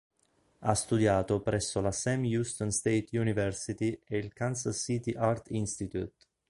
Ha 0.61 0.73
studiato 0.73 1.41
presso 1.43 1.79
la 1.79 1.91
Sam 1.91 2.23
Houston 2.23 2.71
State 2.71 3.09
University 3.15 4.01
e 4.03 4.17
il 4.17 4.33
Kansas 4.33 4.75
City 4.77 5.13
Art 5.13 5.51
Institute. 5.51 6.25